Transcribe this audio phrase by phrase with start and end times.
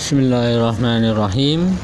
[0.00, 1.76] Bismillahirrahmanirrahim.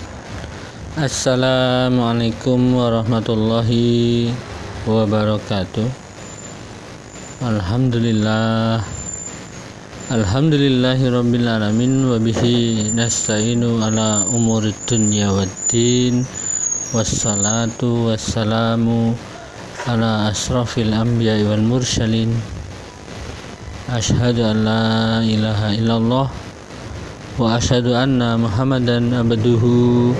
[0.96, 4.32] Assalamualaikum warahmatullahi
[4.88, 5.84] wabarakatuh.
[7.44, 8.80] Alhamdulillah.
[10.08, 12.08] Alhamdulillahi rabbil alamin.
[12.08, 16.24] Wabihi nasta'inu ala umurid dunya waddin
[16.96, 19.12] Wassalatu wassalamu
[19.84, 22.32] ala asrafil anbiya wal mursalin.
[23.92, 26.45] Ashhadu an la ilaha illallah
[27.36, 30.16] wa asyhadu anna muhammadan abduhu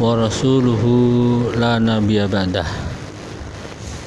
[0.00, 2.64] wa rasuluhu la nabiyya ba'dah.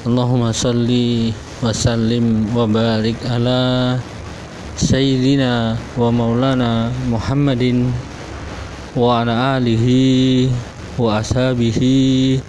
[0.02, 1.30] Allahumma salli
[1.62, 3.94] wa sallim wa barik ala
[4.74, 7.94] sayyidina wa maulana muhammadin
[8.98, 10.50] wa ala alihi
[10.98, 12.42] wa ashabihi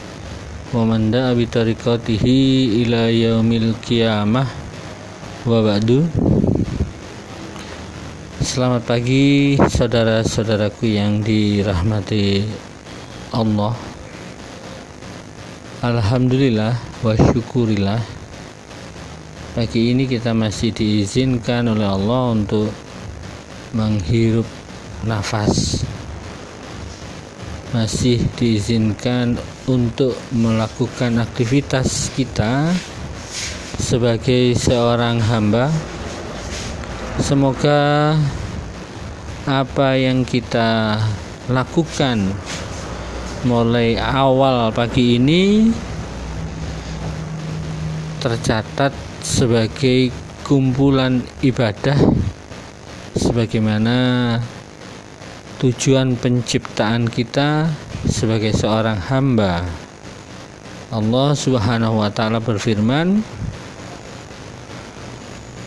[8.54, 12.46] Selamat pagi saudara-saudaraku yang dirahmati
[13.34, 13.74] Allah.
[15.82, 17.98] Alhamdulillah wa syukurillah.
[19.58, 22.70] Pagi ini kita masih diizinkan oleh Allah untuk
[23.74, 24.46] menghirup
[25.02, 25.82] nafas.
[27.74, 29.34] Masih diizinkan
[29.66, 32.70] untuk melakukan aktivitas kita
[33.82, 35.74] sebagai seorang hamba.
[37.18, 38.14] Semoga
[39.44, 40.96] apa yang kita
[41.52, 42.32] lakukan
[43.44, 45.68] mulai awal pagi ini
[48.24, 50.16] tercatat sebagai
[50.48, 52.00] kumpulan ibadah
[53.20, 54.40] sebagaimana
[55.60, 57.68] tujuan penciptaan kita
[58.08, 59.68] sebagai seorang hamba.
[60.88, 63.20] Allah Subhanahu wa taala berfirman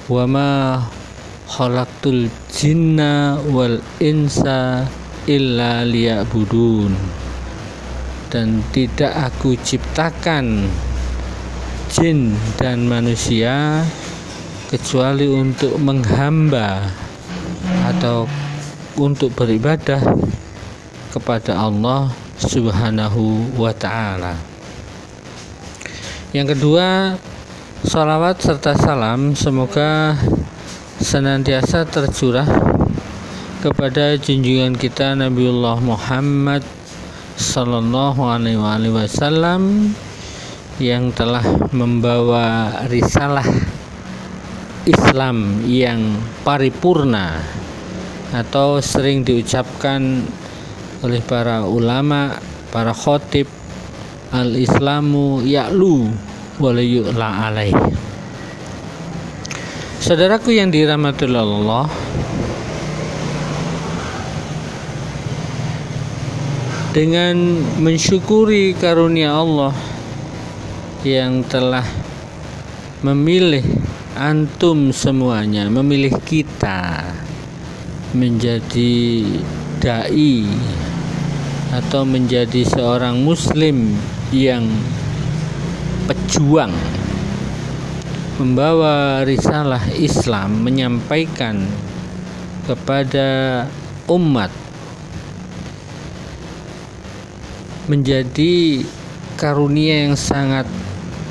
[0.09, 0.51] wa ma
[1.47, 4.83] khalaqtul jinna wal insa
[5.30, 6.92] illa liya'budun
[8.28, 10.67] dan tidak aku ciptakan
[11.90, 13.86] jin dan manusia
[14.67, 16.83] kecuali untuk menghamba
[17.86, 18.27] atau
[18.98, 20.02] untuk beribadah
[21.14, 24.35] kepada Allah Subhanahu wa taala.
[26.35, 27.17] Yang kedua,
[27.86, 30.18] Salawat serta salam semoga
[30.96, 32.48] senantiasa tercurah
[33.61, 36.64] kepada junjungan kita Nabiullah Muhammad
[37.36, 38.57] Sallallahu Alaihi
[38.89, 39.92] Wasallam
[40.80, 41.45] yang telah
[41.77, 43.45] membawa risalah
[44.89, 47.45] Islam yang paripurna
[48.33, 50.24] atau sering diucapkan
[51.05, 52.40] oleh para ulama,
[52.73, 53.45] para khotib
[54.33, 56.08] al-Islamu ya'lu
[56.56, 58.05] walayu'la alaih
[60.06, 61.90] Saudaraku yang dirahmati Allah
[66.94, 67.34] dengan
[67.83, 69.74] mensyukuri karunia Allah
[71.02, 71.83] yang telah
[73.02, 73.67] memilih
[74.14, 77.11] antum semuanya memilih kita
[78.14, 79.27] menjadi
[79.83, 80.46] dai
[81.74, 83.98] atau menjadi seorang muslim
[84.30, 84.70] yang
[86.06, 86.70] pejuang
[88.36, 91.64] membawa risalah Islam menyampaikan
[92.69, 93.64] kepada
[94.13, 94.52] umat
[97.89, 98.85] menjadi
[99.41, 100.69] karunia yang sangat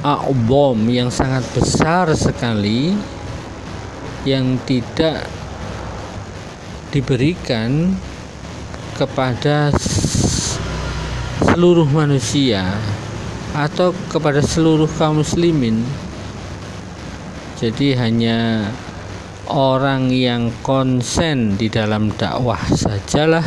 [0.01, 2.97] a'bom yang sangat besar sekali
[4.25, 5.29] yang tidak
[6.89, 7.93] diberikan
[8.97, 9.69] kepada
[11.43, 12.65] seluruh manusia
[13.53, 15.85] atau kepada seluruh kaum muslimin
[17.55, 18.67] jadi hanya
[19.47, 23.45] orang yang konsen di dalam dakwah sajalah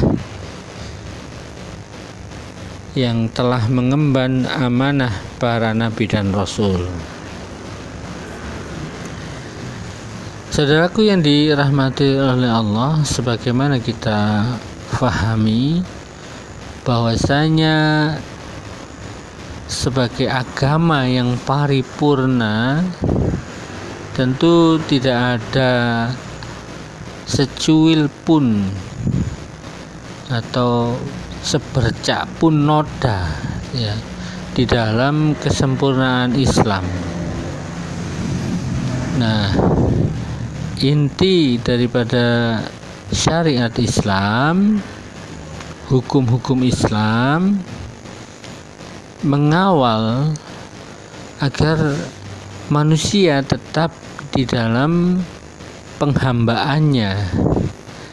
[2.96, 6.88] yang telah mengemban amanah para nabi dan rasul.
[10.50, 14.42] Saudaraku yang dirahmati oleh Allah sebagaimana kita
[14.98, 15.84] fahami
[16.82, 17.76] bahwasanya
[19.69, 22.82] sebagai agama yang paripurna
[24.19, 26.11] tentu tidak ada
[27.23, 28.67] secuil pun
[30.26, 30.99] atau
[31.38, 33.31] sebercak pun noda
[33.70, 33.94] ya
[34.59, 36.82] di dalam kesempurnaan Islam.
[39.23, 39.55] Nah,
[40.82, 42.59] inti daripada
[43.15, 44.82] syariat Islam,
[45.94, 47.62] hukum-hukum Islam
[49.23, 50.35] mengawal
[51.38, 51.94] agar
[52.67, 54.07] manusia tetap
[54.38, 55.19] di dalam
[55.99, 57.11] penghambaannya.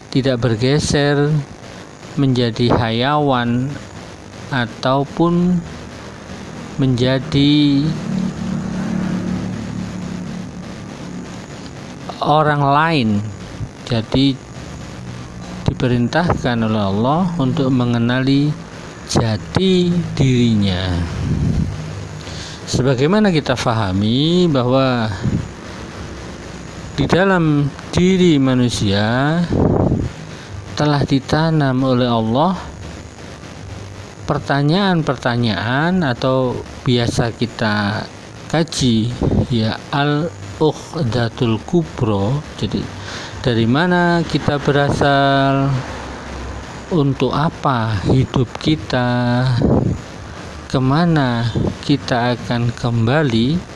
[0.10, 1.30] Tidak bergeser
[2.18, 3.70] menjadi hayawan
[4.50, 5.62] ataupun
[6.82, 7.86] menjadi
[12.26, 13.10] orang lain.
[13.86, 14.34] Jadi
[15.70, 18.50] diperintahkan oleh Allah untuk mengenali
[19.14, 20.90] jati dirinya.
[22.66, 25.14] Sebagaimana kita fahami bahwa
[26.96, 29.44] di dalam diri manusia
[30.80, 32.56] telah ditanam oleh Allah.
[34.26, 36.56] Pertanyaan-pertanyaan atau
[36.88, 38.08] biasa kita
[38.48, 39.12] kaji
[39.52, 42.40] ya al ukhdatul kubro.
[42.58, 42.80] Jadi
[43.44, 45.70] dari mana kita berasal
[46.96, 49.44] untuk apa hidup kita
[50.72, 51.52] ke mana
[51.86, 53.75] kita akan kembali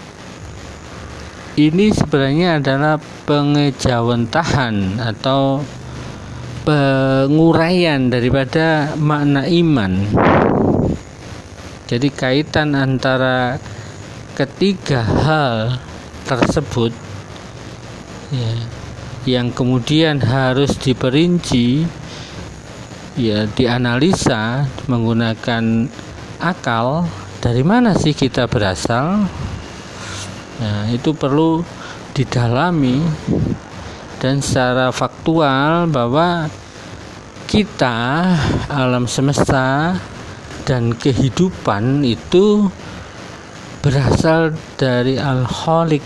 [1.67, 2.95] ini sebenarnya adalah
[3.27, 5.59] pengejawentahan atau
[6.63, 10.07] penguraian daripada makna iman.
[11.89, 13.59] Jadi kaitan antara
[14.37, 15.81] ketiga hal
[16.23, 16.95] tersebut
[18.31, 18.53] ya,
[19.27, 21.83] yang kemudian harus diperinci
[23.19, 25.91] ya dianalisa menggunakan
[26.39, 27.09] akal
[27.43, 29.27] dari mana sih kita berasal
[30.59, 31.63] nah itu perlu
[32.11, 32.99] didalami
[34.19, 36.51] dan secara faktual bahwa
[37.47, 38.29] kita
[38.67, 39.95] alam semesta
[40.67, 42.67] dan kehidupan itu
[43.79, 46.03] berasal dari Al-Khaliq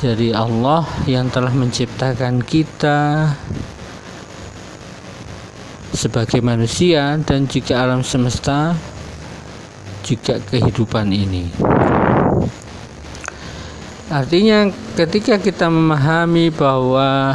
[0.00, 3.32] dari Allah yang telah menciptakan kita
[5.96, 8.76] sebagai manusia dan juga alam semesta
[10.04, 11.48] juga kehidupan ini.
[14.06, 17.34] Artinya ketika kita memahami bahwa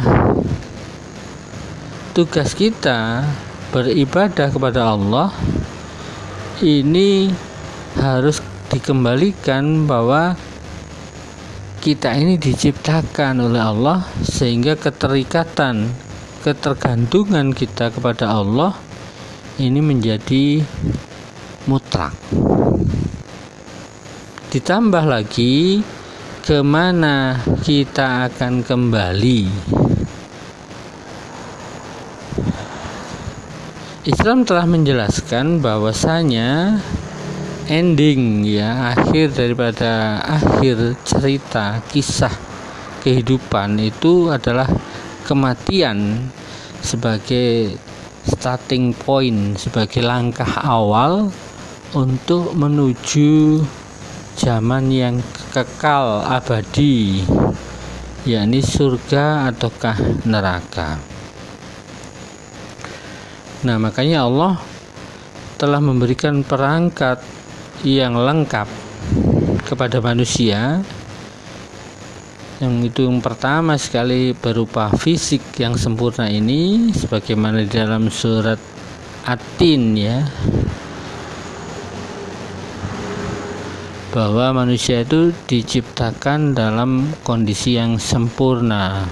[2.16, 3.28] tugas kita
[3.68, 5.28] beribadah kepada Allah
[6.64, 7.28] ini
[8.00, 8.40] harus
[8.72, 10.32] dikembalikan bahwa
[11.84, 15.92] kita ini diciptakan oleh Allah sehingga keterikatan
[16.40, 18.72] ketergantungan kita kepada Allah
[19.60, 20.64] ini menjadi
[21.68, 22.16] mutlak.
[24.48, 25.84] Ditambah lagi
[26.42, 29.46] ke mana kita akan kembali?
[34.02, 36.82] Islam telah menjelaskan bahwasanya
[37.70, 42.34] ending ya akhir daripada akhir cerita kisah
[43.06, 44.66] kehidupan itu adalah
[45.22, 46.26] kematian
[46.82, 47.78] sebagai
[48.26, 51.30] starting point sebagai langkah awal
[51.94, 53.62] untuk menuju
[54.36, 55.16] zaman yang
[55.52, 57.22] kekal abadi
[58.22, 60.98] yakni surga ataukah neraka.
[63.66, 64.58] Nah makanya Allah
[65.58, 67.22] telah memberikan perangkat
[67.86, 68.66] yang lengkap
[69.66, 70.82] kepada manusia.
[72.62, 78.58] Yang itu yang pertama sekali berupa fisik yang sempurna ini sebagaimana di dalam surat
[79.26, 80.22] Atin ya
[84.12, 89.08] bahwa manusia itu diciptakan dalam kondisi yang sempurna.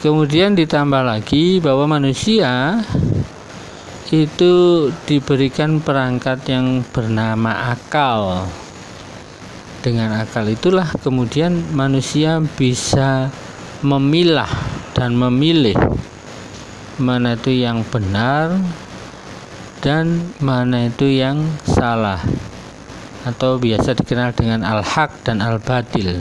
[0.00, 2.80] Kemudian ditambah lagi bahwa manusia
[4.08, 8.48] itu diberikan perangkat yang bernama akal.
[9.84, 13.28] Dengan akal itulah kemudian manusia bisa
[13.84, 14.48] memilah
[14.96, 15.76] dan memilih
[16.96, 18.56] mana itu yang benar
[19.84, 22.22] dan mana itu yang salah
[23.24, 26.20] atau biasa dikenal dengan al-haq dan al-batil.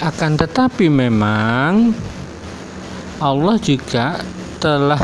[0.00, 1.92] Akan tetapi memang
[3.20, 4.20] Allah juga
[4.58, 5.00] telah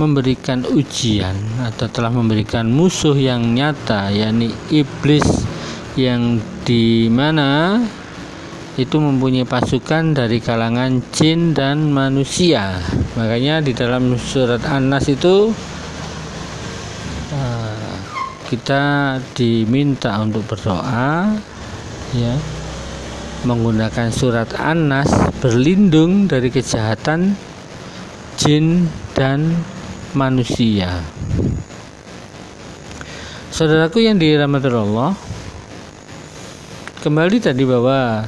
[0.00, 5.26] memberikan ujian atau telah memberikan musuh yang nyata yakni iblis
[5.98, 7.82] yang di mana
[8.78, 12.78] itu mempunyai pasukan dari kalangan jin dan manusia.
[13.18, 15.50] Makanya di dalam surat An-Nas itu
[18.48, 21.36] kita diminta untuk berdoa
[22.16, 22.32] ya
[23.44, 27.36] menggunakan surat An-Nas berlindung dari kejahatan
[28.40, 29.52] jin dan
[30.16, 31.04] manusia.
[33.52, 35.12] Saudaraku yang dirahmati Allah,
[37.04, 38.26] kembali tadi bahwa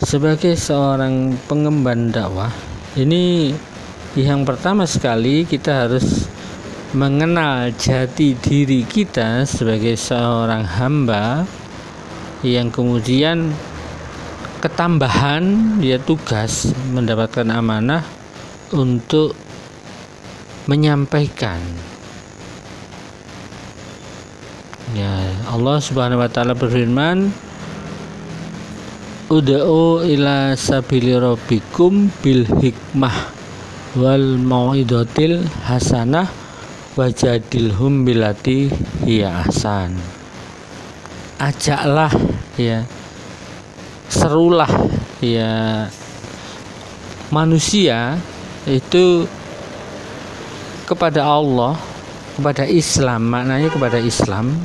[0.00, 2.52] sebagai seorang pengemban dakwah,
[2.96, 3.52] ini
[4.16, 6.28] yang pertama sekali kita harus
[6.90, 11.46] mengenal jati diri kita sebagai seorang hamba
[12.42, 13.54] yang kemudian
[14.58, 18.02] ketambahan ya tugas mendapatkan amanah
[18.74, 19.38] untuk
[20.66, 21.62] menyampaikan.
[24.90, 27.30] Ya Allah Subhanahu wa taala berfirman
[29.30, 33.30] Uda'u ila sabili rabbikum bil hikmah
[33.94, 36.39] wal mau'idatil hasanah
[37.00, 38.68] wajadilhum bilati
[39.08, 39.96] hiya ahsan.
[41.40, 42.12] Ajaklah
[42.60, 42.84] ya
[44.12, 44.68] serulah
[45.24, 45.88] ya
[47.32, 48.20] manusia
[48.68, 49.24] itu
[50.84, 51.80] kepada Allah
[52.36, 54.60] kepada Islam maknanya kepada Islam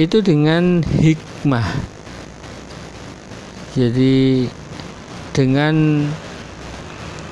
[0.00, 1.68] itu dengan hikmah.
[3.76, 4.48] Jadi
[5.36, 6.08] dengan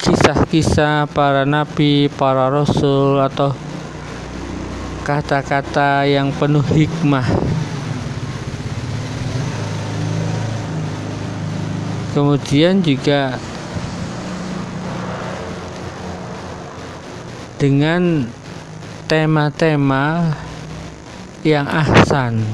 [0.04, 3.56] kisah-kisah para nabi, para rasul atau
[5.00, 7.25] kata-kata yang penuh hikmah.
[12.12, 13.40] Kemudian juga
[17.56, 18.28] dengan
[19.08, 20.37] tema-tema
[21.40, 22.44] yang ahsan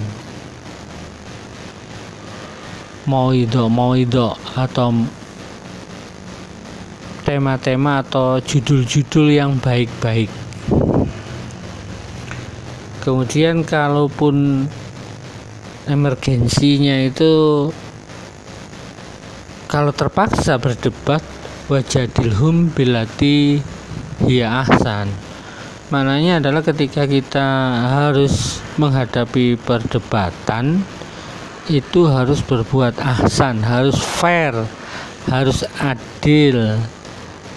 [3.11, 4.95] mau itu mau itu atau
[7.31, 10.27] tema-tema atau judul-judul yang baik-baik.
[13.07, 14.67] Kemudian kalaupun
[15.87, 17.71] emergensinya itu
[19.71, 21.23] kalau terpaksa berdebat
[21.71, 23.63] wajadilhum bilati
[24.27, 25.07] ya ahsan.
[25.95, 27.47] Mananya adalah ketika kita
[27.95, 30.83] harus menghadapi perdebatan
[31.71, 34.55] itu harus berbuat ahsan, harus fair,
[35.31, 36.79] harus adil,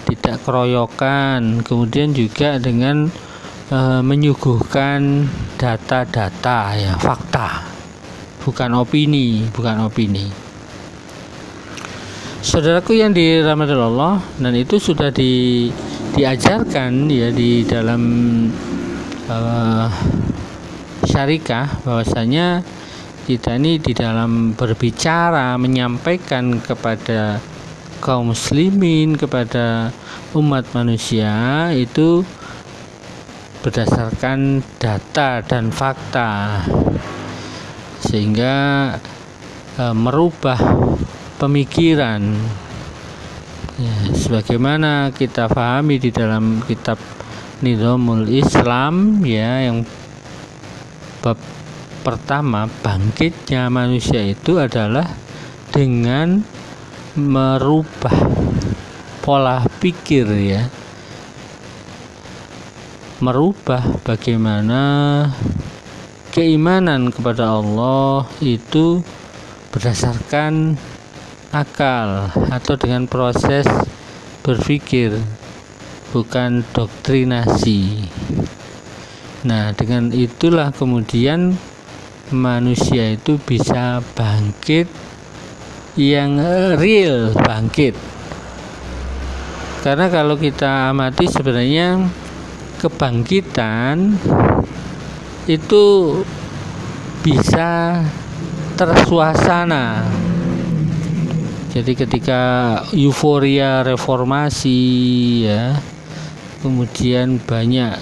[0.06, 1.64] tidak keroyokan.
[1.64, 3.08] Kemudian juga dengan
[3.72, 7.64] e, menyuguhkan data-data ya, fakta.
[8.44, 10.44] Bukan opini, bukan opini.
[12.44, 15.72] Saudaraku yang dirahmati Allah dan itu sudah di,
[16.12, 18.02] diajarkan ya di dalam
[19.32, 19.88] uh,
[21.08, 22.60] syarikah bahwasanya
[23.24, 27.40] kita ini di dalam berbicara menyampaikan kepada
[28.04, 29.88] kaum muslimin kepada
[30.36, 32.20] umat manusia itu
[33.64, 36.60] berdasarkan data dan fakta.
[38.04, 38.54] Sehingga
[39.80, 40.60] e, merubah
[41.40, 42.20] pemikiran.
[43.80, 47.00] Ya, sebagaimana kita pahami di dalam kitab
[47.64, 49.88] Nizamul Islam ya yang
[51.24, 51.40] bab
[52.04, 55.08] pertama bangkitnya manusia itu adalah
[55.72, 56.44] dengan
[57.14, 58.26] merubah
[59.22, 60.66] pola pikir ya.
[63.22, 64.82] Merubah bagaimana
[66.34, 68.98] keimanan kepada Allah itu
[69.70, 70.74] berdasarkan
[71.54, 73.62] akal atau dengan proses
[74.42, 75.14] berpikir
[76.10, 78.10] bukan doktrinasi.
[79.46, 81.54] Nah dengan itulah kemudian
[82.34, 85.03] manusia itu bisa bangkit
[85.94, 86.42] yang
[86.78, 87.94] real bangkit.
[89.84, 92.08] Karena kalau kita amati sebenarnya
[92.80, 94.16] kebangkitan
[95.46, 95.84] itu
[97.22, 98.02] bisa
[98.74, 100.02] tersuasana.
[101.74, 102.42] Jadi ketika
[102.94, 104.78] euforia reformasi
[105.42, 105.74] ya
[106.62, 107.98] kemudian banyak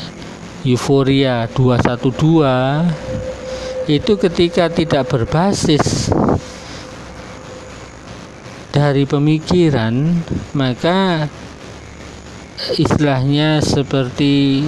[0.63, 6.15] euforia 212 itu ketika tidak berbasis
[8.83, 9.95] dari pemikiran
[10.59, 11.31] maka
[12.75, 14.59] istilahnya seperti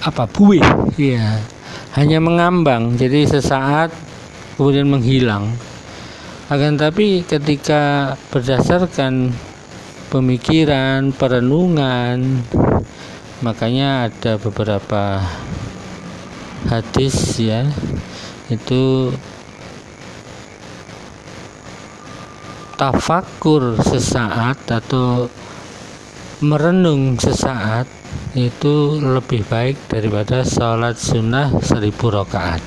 [0.00, 0.64] apa buih.
[0.96, 1.44] Ya
[1.92, 2.96] hanya mengambang.
[2.96, 3.92] Jadi sesaat
[4.56, 5.52] kemudian menghilang.
[6.48, 9.36] Akan tapi ketika berdasarkan
[10.08, 12.48] pemikiran perenungan
[13.44, 15.20] makanya ada beberapa
[16.66, 17.64] hadis ya
[18.50, 19.14] itu
[22.80, 25.28] tafakur sesaat atau
[26.40, 27.84] merenung sesaat
[28.32, 32.64] itu lebih baik daripada sholat sunnah seribu rakaat.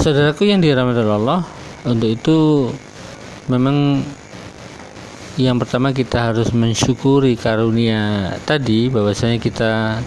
[0.00, 1.44] Saudaraku yang dirahmati Allah
[1.84, 2.72] untuk itu
[3.52, 4.00] memang
[5.36, 10.00] yang pertama kita harus mensyukuri karunia tadi bahwasanya kita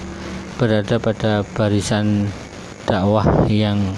[0.57, 2.33] berada pada barisan
[2.89, 3.93] dakwah yang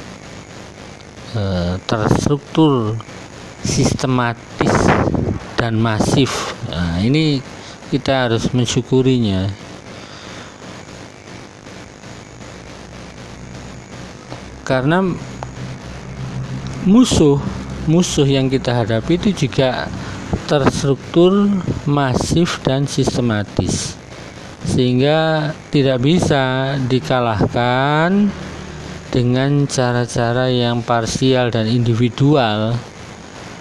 [1.37, 1.43] e,
[1.85, 2.97] terstruktur
[3.61, 4.73] sistematis
[5.53, 6.57] dan masif.
[6.73, 7.37] Nah, ini
[7.93, 9.53] kita harus mensyukurinya.
[14.65, 14.99] Karena
[16.83, 17.39] musuh
[17.87, 19.87] musuh yang kita hadapi itu juga
[20.47, 21.47] terstruktur
[21.87, 23.95] masif dan sistematis.
[24.67, 28.27] Sehingga tidak bisa dikalahkan
[29.07, 32.75] dengan cara-cara yang parsial dan individual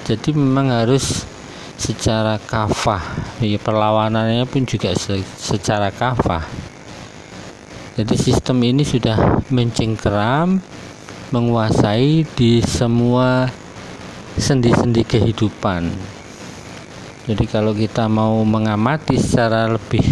[0.07, 1.27] jadi memang harus
[1.75, 3.03] secara kafah.
[3.43, 4.95] Ya, perlawanannya pun juga
[5.35, 6.47] secara kafah.
[7.99, 10.63] Jadi sistem ini sudah mencengkeram
[11.35, 13.51] menguasai di semua
[14.39, 15.91] sendi-sendi kehidupan.
[17.27, 20.07] Jadi kalau kita mau mengamati secara lebih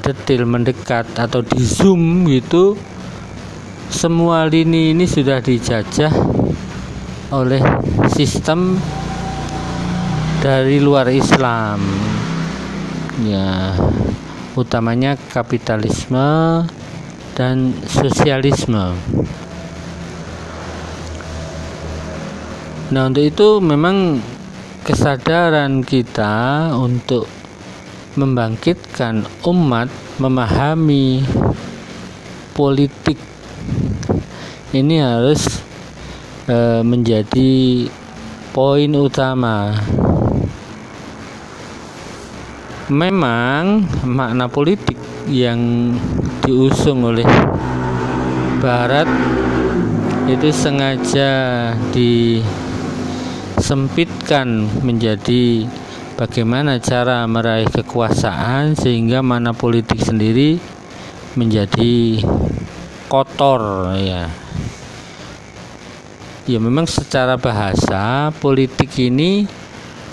[0.00, 2.72] detail mendekat atau di zoom gitu
[3.90, 6.14] semua lini ini sudah dijajah
[7.34, 7.58] oleh
[8.14, 8.78] sistem
[10.38, 11.82] dari luar Islam.
[13.26, 13.74] Ya
[14.54, 16.62] utamanya kapitalisme
[17.34, 18.94] dan sosialisme.
[22.94, 24.22] Nah untuk itu memang
[24.86, 27.26] kesadaran kita untuk
[28.14, 31.22] membangkitkan umat memahami
[32.54, 33.29] politik
[34.70, 35.62] ini harus
[36.46, 37.86] e, menjadi
[38.54, 39.74] poin utama.
[42.90, 44.98] Memang makna politik
[45.30, 45.94] yang
[46.42, 47.26] diusung oleh
[48.60, 49.06] Barat
[50.26, 51.72] itu sengaja
[53.56, 55.66] disempitkan menjadi
[56.20, 60.60] bagaimana cara meraih kekuasaan sehingga mana politik sendiri
[61.38, 62.20] menjadi
[63.10, 64.30] kotor ya
[66.46, 69.50] ya memang secara bahasa politik ini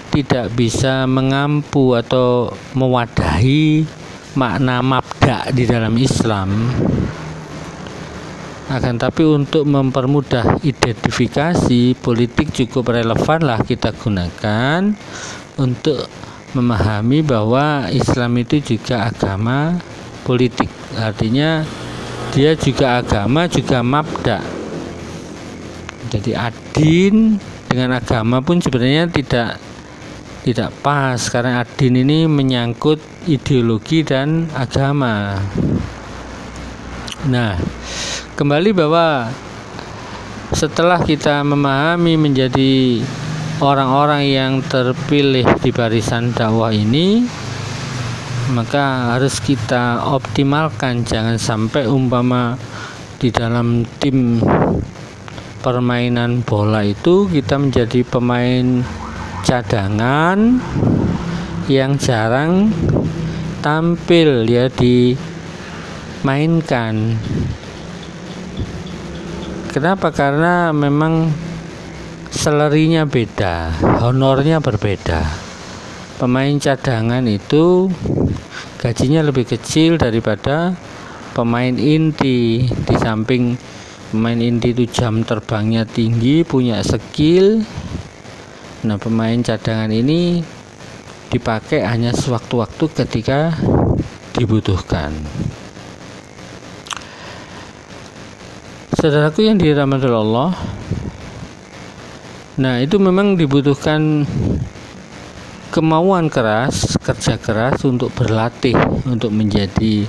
[0.10, 3.86] tidak bisa mengampu atau mewadahi
[4.34, 6.50] makna mabda di dalam Islam.
[8.68, 14.92] Akan tapi untuk mempermudah identifikasi politik cukup relevanlah kita gunakan
[15.56, 16.06] untuk
[16.52, 19.80] memahami bahwa Islam itu juga agama
[20.28, 20.68] politik.
[21.00, 21.64] Artinya
[22.38, 24.46] dia juga agama juga mabda.
[26.14, 29.58] Jadi adin dengan agama pun sebenarnya tidak
[30.46, 31.18] tidak pas.
[31.34, 35.42] Karena adin ini menyangkut ideologi dan agama.
[37.26, 37.58] Nah
[38.38, 39.34] kembali bahwa
[40.54, 43.02] setelah kita memahami menjadi
[43.66, 47.26] orang-orang yang terpilih di barisan dakwah ini
[48.52, 52.56] maka harus kita optimalkan jangan sampai umpama
[53.18, 54.40] di dalam tim
[55.60, 58.86] permainan bola itu kita menjadi pemain
[59.44, 60.64] cadangan
[61.68, 62.72] yang jarang
[63.60, 65.36] tampil ya dimainkan.
[69.74, 70.16] Kenapa?
[70.16, 71.28] Karena memang
[72.32, 75.28] selerinya beda honornya berbeda.
[76.18, 77.92] Pemain cadangan itu
[78.78, 80.78] gajinya lebih kecil daripada
[81.34, 82.66] pemain inti.
[82.66, 83.58] Di samping
[84.14, 87.62] pemain inti itu jam terbangnya tinggi punya skill.
[88.86, 90.42] Nah pemain cadangan ini
[91.28, 93.58] dipakai hanya sewaktu-waktu ketika
[94.38, 95.12] dibutuhkan.
[98.98, 100.58] Saudaraku yang dirahmati Allah
[102.58, 104.26] nah itu memang dibutuhkan
[105.70, 110.08] kemauan keras, kerja keras untuk berlatih untuk menjadi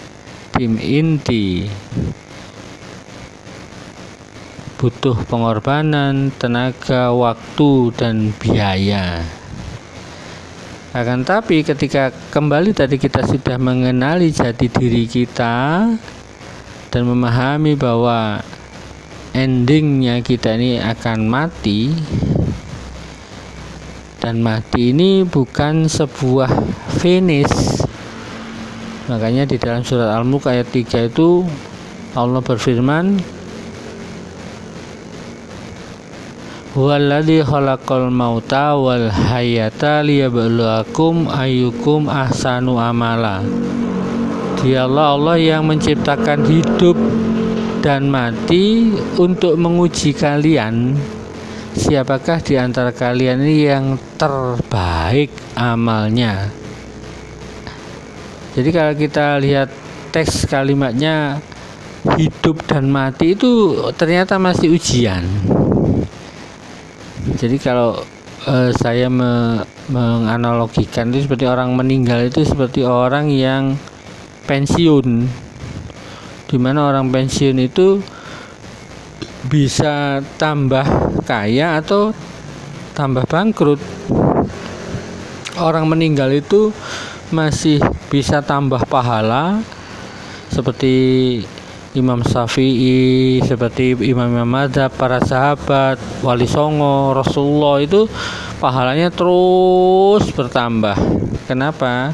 [0.55, 1.66] tim inti.
[4.79, 9.27] Butuh pengorbanan, tenaga, waktu, dan biaya.
[10.94, 15.85] Akan tapi ketika kembali tadi kita sudah mengenali jati diri kita
[16.88, 18.40] dan memahami bahwa
[19.37, 21.92] endingnya kita ini akan mati,
[24.29, 26.53] dan mati ini bukan sebuah
[27.01, 27.81] finish
[29.09, 31.49] makanya di dalam surat Al-Mulk ayat 3 itu
[32.12, 33.17] Allah berfirman
[36.77, 43.43] Huwaladzi khalaqal mauta wal hayata liyabluwakum ayyukum ahsanu amala.
[44.61, 46.95] Dialah Allah yang menciptakan hidup
[47.83, 50.95] dan mati untuk menguji kalian
[51.76, 56.48] siapakah di antara kalian ini yang terbaik amalnya?
[58.57, 59.68] Jadi kalau kita lihat
[60.11, 61.38] teks kalimatnya
[62.16, 65.22] hidup dan mati itu ternyata masih ujian.
[67.38, 68.00] Jadi kalau
[68.48, 73.76] eh, saya me, menganalogikan itu seperti orang meninggal itu seperti orang yang
[74.48, 75.28] pensiun.
[76.48, 78.00] Di mana orang pensiun itu
[79.48, 82.17] bisa tambah kaya atau
[82.97, 83.77] tambah bangkrut
[85.61, 86.73] orang meninggal itu
[87.29, 89.61] masih bisa tambah pahala
[90.49, 90.97] seperti
[91.93, 98.07] Imam Syafi'i, seperti Imam Imam Madhab, para sahabat, Wali Songo, Rasulullah itu
[98.62, 100.95] pahalanya terus bertambah.
[101.49, 102.12] Kenapa?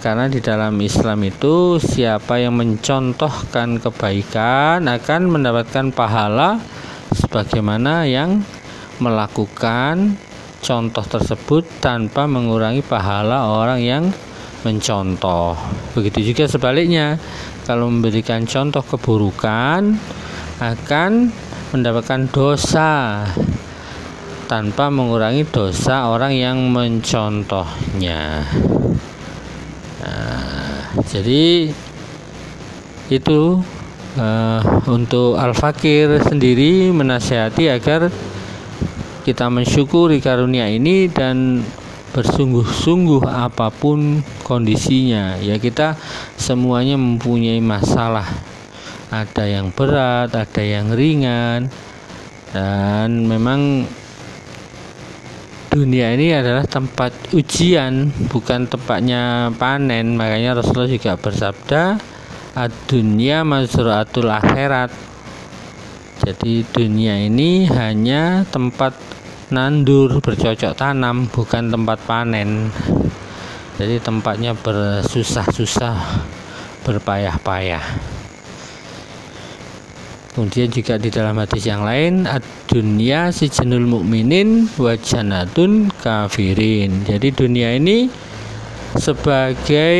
[0.00, 6.62] Karena di dalam Islam itu siapa yang mencontohkan kebaikan akan mendapatkan pahala
[7.10, 8.46] sebagaimana yang
[8.98, 10.16] melakukan
[10.64, 14.04] contoh tersebut tanpa mengurangi pahala orang yang
[14.66, 15.54] mencontoh.
[15.94, 17.20] Begitu juga sebaliknya,
[17.68, 19.94] kalau memberikan contoh keburukan
[20.58, 21.30] akan
[21.70, 23.22] mendapatkan dosa
[24.46, 28.46] tanpa mengurangi dosa orang yang mencontohnya.
[30.02, 31.70] Nah, jadi
[33.10, 33.40] itu
[34.18, 38.10] uh, untuk al-fakir sendiri menasihati agar
[39.26, 41.66] kita mensyukuri karunia ini dan
[42.14, 45.42] bersungguh-sungguh apa pun kondisinya.
[45.42, 45.98] Ya kita
[46.38, 48.24] semuanya mempunyai masalah.
[49.10, 51.70] Ada yang berat ada yang ringan
[52.54, 53.86] dan memang
[55.70, 60.14] dunia ini adalah tempat ujian bukan tempatnya panen.
[60.14, 61.82] Makanya Rasulullah juga bersabda
[62.86, 64.94] dunia mazraatul akhirat.
[66.16, 69.15] Jadi dunia ini hanya tempat
[69.50, 72.70] nandur bercocok tanam bukan tempat panen.
[73.76, 75.96] Jadi tempatnya bersusah-susah
[76.82, 77.84] berpayah-payah.
[80.32, 82.28] Kemudian juga di dalam hadis yang lain
[82.68, 87.08] dunia si jenul mukminin wajanatun kafirin.
[87.08, 88.12] Jadi dunia ini
[89.00, 89.96] sebagai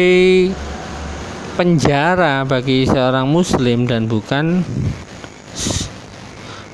[1.56, 4.60] penjara bagi seorang muslim dan bukan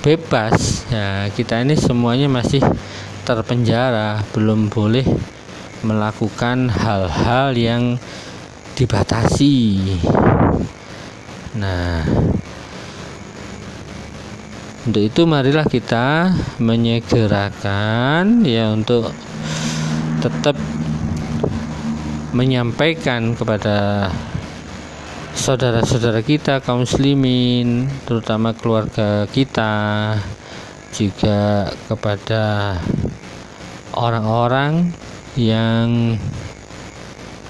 [0.02, 0.84] bebas.
[0.90, 2.60] Ya kita ini semuanya masih
[3.22, 5.06] terpenjara belum boleh
[5.86, 7.96] melakukan hal-hal yang
[8.74, 9.78] dibatasi.
[11.54, 12.02] Nah
[14.82, 19.14] untuk itu marilah kita menyegerakan ya untuk
[20.18, 20.58] tetap
[22.34, 24.10] menyampaikan kepada
[25.32, 29.72] saudara-saudara kita kaum muslimin terutama keluarga kita
[30.92, 32.76] juga kepada
[33.96, 34.92] orang-orang
[35.36, 36.20] yang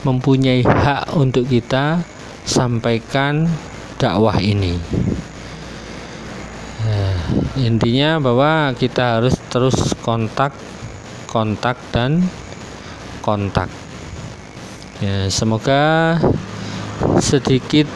[0.06, 2.02] mempunyai hak untuk kita
[2.42, 3.46] sampaikan
[3.98, 4.78] dakwah ini.
[6.82, 7.18] Nah,
[7.62, 10.54] intinya bahwa kita harus terus kontak
[11.30, 12.26] kontak dan
[13.24, 13.72] kontak.
[15.00, 16.14] Ya semoga
[17.22, 17.86] sedikit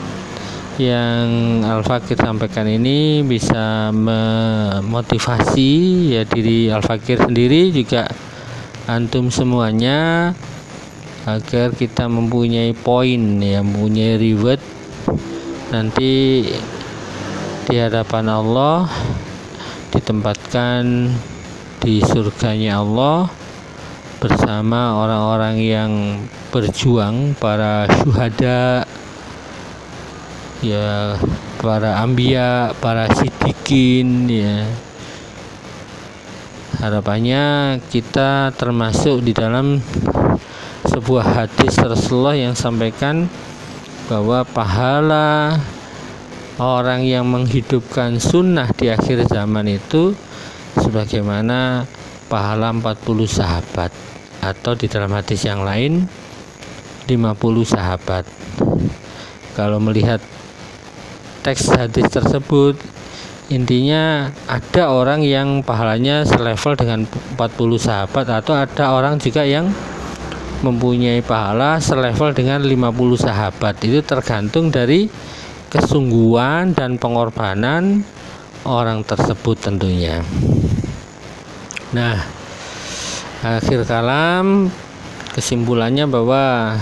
[0.79, 5.73] yang Al-Fakir sampaikan ini bisa memotivasi
[6.15, 8.07] ya diri Al-Fakir sendiri juga
[8.87, 10.31] antum semuanya
[11.27, 14.63] agar kita mempunyai poin ya mempunyai reward.
[15.75, 16.47] Nanti
[17.67, 18.87] di hadapan Allah
[19.91, 21.11] ditempatkan
[21.83, 23.27] di surganya Allah
[24.23, 25.93] bersama orang-orang yang
[26.55, 28.87] berjuang para syuhada
[30.65, 31.21] ya
[31.61, 34.65] para ambia para sidikin ya.
[36.77, 39.81] Harapannya kita termasuk di dalam
[40.85, 43.27] sebuah hadis Rasulullah yang sampaikan
[44.07, 45.57] bahwa pahala
[46.61, 50.13] orang yang menghidupkan sunnah di akhir zaman itu
[50.77, 51.89] sebagaimana
[52.29, 53.91] pahala 40 sahabat
[54.45, 56.05] atau di dalam hadis yang lain
[57.09, 57.17] 50
[57.65, 58.25] sahabat.
[59.57, 60.21] Kalau melihat
[61.47, 62.75] teks hadis tersebut
[63.55, 67.07] intinya ada orang yang pahalanya selevel dengan
[67.39, 67.39] 40
[67.79, 69.71] sahabat atau ada orang juga yang
[70.67, 72.91] mempunyai pahala selevel dengan 50
[73.31, 73.79] sahabat.
[73.87, 75.07] Itu tergantung dari
[75.71, 78.03] kesungguhan dan pengorbanan
[78.67, 80.27] orang tersebut tentunya.
[81.95, 82.27] Nah
[83.47, 84.75] akhir kalam
[85.31, 86.75] kesimpulannya bahwa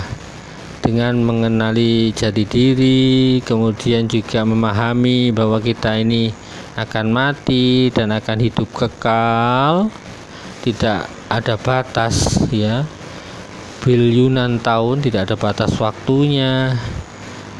[0.85, 6.29] dengan mengenali jati diri, kemudian juga memahami bahwa kita ini
[6.77, 9.89] akan mati dan akan hidup kekal,
[10.61, 12.85] tidak ada batas ya.
[13.81, 16.77] Biliunan tahun tidak ada batas waktunya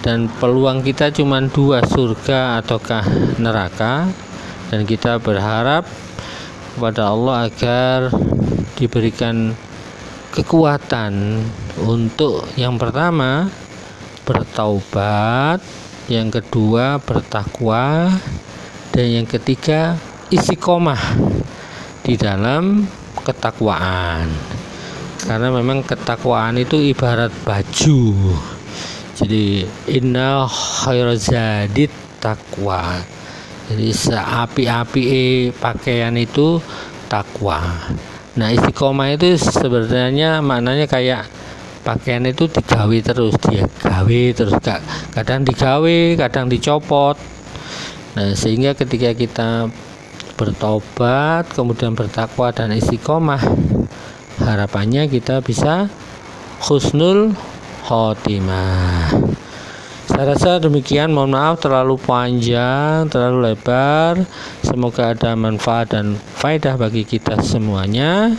[0.06, 3.02] dan peluang kita cuma dua surga ataukah
[3.42, 4.06] neraka
[4.70, 5.86] dan kita berharap
[6.78, 8.14] kepada Allah agar
[8.78, 9.58] diberikan
[10.34, 11.42] kekuatan
[11.84, 13.52] untuk yang pertama
[14.24, 15.60] bertaubat,
[16.08, 18.08] yang kedua bertakwa,
[18.96, 20.00] dan yang ketiga
[20.32, 21.02] istiqomah
[22.06, 22.88] di dalam
[23.26, 24.32] ketakwaan.
[25.26, 28.04] Karena memang ketakwaan itu ibarat baju.
[29.16, 32.98] Jadi inna khairazadit takwa
[33.70, 35.04] jadi seapi-api
[35.62, 36.58] pakaian itu
[37.06, 37.62] takwa
[38.34, 41.30] nah istiqomah itu sebenarnya maknanya kayak
[41.86, 44.58] pakaian itu digawe terus dia gawe terus
[45.14, 47.14] kadang digawe kadang dicopot.
[48.18, 49.70] Nah sehingga ketika kita
[50.34, 53.40] bertobat kemudian bertakwa dan istiqomah
[54.42, 55.88] harapannya kita bisa
[56.66, 57.38] khusnul
[57.86, 59.14] khotimah.
[60.06, 61.12] Saya rasa demikian.
[61.14, 64.26] Mohon maaf terlalu panjang terlalu lebar.
[64.66, 68.34] Semoga ada manfaat dan faedah bagi kita semuanya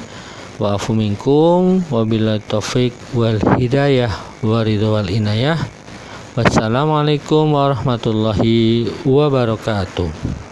[0.56, 5.60] wa afu minkum wabila taufik wal hidayah wa wal inayah.
[6.36, 10.45] Wassalamualaikum warahmatullahi wabarakatuh